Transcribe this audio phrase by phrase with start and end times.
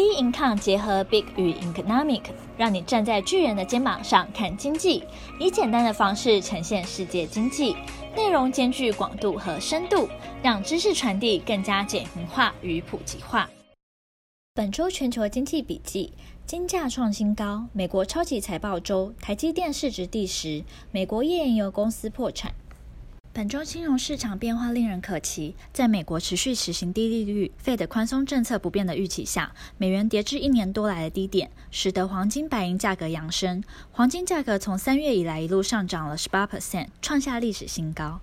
[0.00, 2.22] B income 结合 Big 与 Economic，
[2.56, 5.04] 让你站在巨人的肩膀上看经济，
[5.38, 7.76] 以简单的方式呈现世界经济，
[8.16, 10.08] 内容兼具广度和深度，
[10.42, 13.50] 让知识传递更加简明化与普及化。
[14.54, 16.14] 本周全球经济笔记：
[16.46, 22.50] 金价创新高，美国超级财报周，台积电市值第十，美国页岩油公司破产。
[23.32, 33.62] 本周金融市场变化令人可期，在美国持续实行低利率、Fed 宽松政策不变的预期下，美元跌至一年多来的低点，使得黄金、白银价格扬升。
[33.92, 38.20] 黄金价格从三月以来一路上涨了十八 percent，创下历史新高。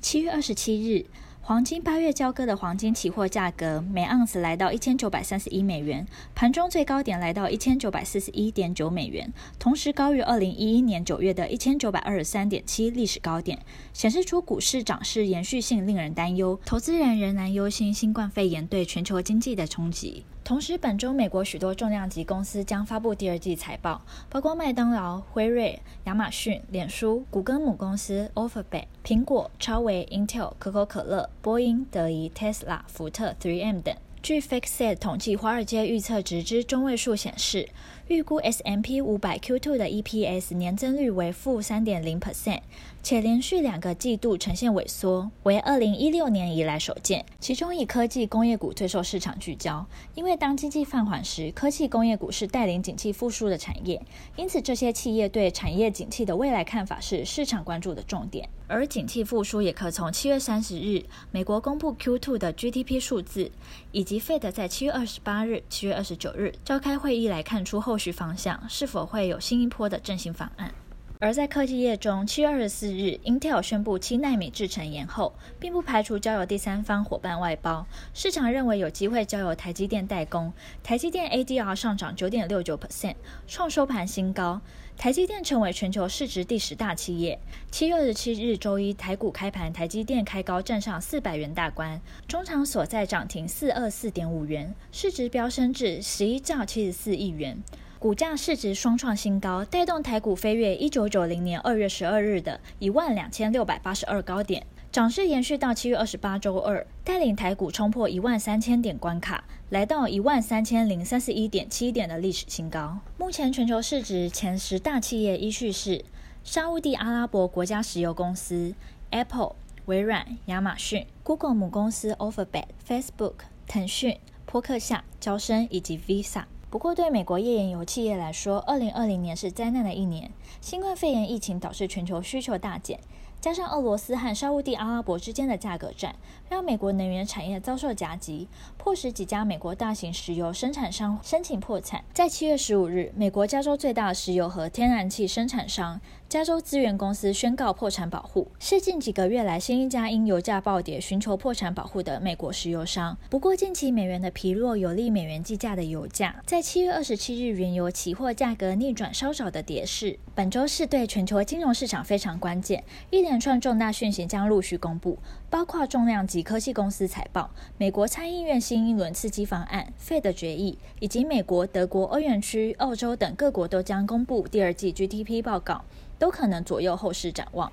[0.00, 1.06] 七月二十七日。
[1.48, 13.58] 黄金八月交割的黄金期货价格每盎司来到一千九百三十一美元，盘中最高点来到一千九百四十一点九美元，同时高于二零一一年九月的一千九百二十三点七历史高点，
[13.94, 20.26] 显示出股市涨势延续性令人担忧，投资人仍然忧心新冠肺炎对全球经济的冲击。
[20.48, 33.94] 同时，本周美国许多重量级公司将发布第二季财报，包括麦当劳、辉瑞、亚马逊、脸书、谷歌母公司 Alphabet、苹果、超维、Intel、可口可乐、波音、德仪、Tesla、福特、3M 等。
[34.20, 37.68] 据 FactSet 统计，华尔街预测值之中位数显示，
[38.08, 42.60] 预估 S&P 五百 Q2 的 EPS 年增率为负三点零 percent。
[43.00, 47.24] 且连续两个季度呈现萎缩，为二零一六年以来首见。
[47.38, 54.02] 其中以科技工业股最受市场聚焦，因为当经济放缓时，科技工业股是带领景气复苏的产业，
[54.36, 58.48] 因此这些企业对产业景气的未来看法是市场关注的重点。
[58.68, 61.02] 而景气复苏也可从七月三十日
[61.32, 63.50] 美国公布 Q2 的 GDP 数字，
[63.90, 70.72] 以及 Fed 在七月二十八日、七月二十九日召开会议来看出后续方向，是否会有新一波的振兴方案。
[71.20, 77.84] 而在科技业中，七月二十四日，Intel 宣布七奈米制程延后，并不排除交由第三方伙伴外包。
[78.14, 80.52] 市场认为有机会交由台积电代工。
[80.84, 83.16] 台积电 ADR 上涨九点六九 percent，
[83.48, 84.60] 创收盘新高。
[84.96, 87.40] 台积电成为全球市值第十大企业。
[87.72, 97.60] 七月二十七日周一，台股开盘，台积电开高站上四百元大关，中场所在涨停四二四点五元，市值飙升至十一兆七十四亿元。
[97.98, 112.98] 股价市值双创新高，带动台股飞跃一九九零年二月十二日的一万两千六百八十二高点，涨势延续到七月二十八周二，带领台股冲破一万三千点关卡，来到一万三千零三十一点七点的历史新高。
[113.16, 116.04] 目前全球市值前十大企业依序是
[116.44, 118.74] 沙乌地阿拉伯国家石油公司、
[119.10, 123.34] Apple、微软、亚马逊、Google 母公司 Alphabet、Facebook、
[123.66, 124.16] 腾讯、
[124.46, 126.44] 波克夏、娇生以及 Visa。
[126.70, 130.30] 不过，对美国页岩油企业来说，二零二零年是灾难的一年。
[130.60, 133.00] 新冠肺炎疫情导致全球需求大减，
[133.40, 136.16] 加上俄罗斯和沙乌地阿拉伯之间的价格战，
[136.48, 142.02] 让美国能源产业遭受夹击，迫使几家美国大型石油生产商申请破产。
[142.12, 146.00] 在七月十五日，美国加州最大石油和天然气生产商。
[146.28, 153.16] 加州资源公司宣告破产保护，是近几个月来新一家因油价暴跌寻求破产保护的美国石油商。
[153.30, 160.18] 不过，近期美元的疲弱有利美元计价的油价，在七月二十七日原油期货价格逆转稍早的跌势。
[160.34, 165.18] 本周是对全球金融市场非常关键，一连串重大讯息将陆续公布，
[165.50, 175.84] 包括重量级科技公司财报、美国参议院新一轮刺激方案、费的决议，以及美国、德国、欧元区、澳洲等各国都将公布第二季 GDP 报告。
[176.18, 177.70] 都可能左右后市展望。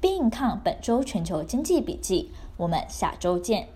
[0.00, 3.68] Big Income 本周全球经济笔记，我们下周见。